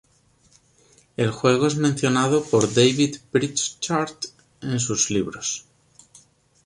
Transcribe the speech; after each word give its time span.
El 1.15 1.29
juego 1.29 1.67
es 1.67 1.75
mencionado 1.77 2.43
por 2.43 2.73
David 2.73 3.17
Pritchard 3.31 4.15
en 4.61 4.79
sus 4.79 5.11
libros. 5.11 5.67